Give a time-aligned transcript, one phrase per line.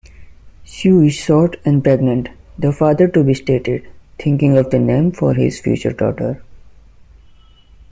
[0.65, 5.91] "Sue is short and pregnant", the father-to-be stated, thinking of a name for his future
[5.91, 6.41] daughter.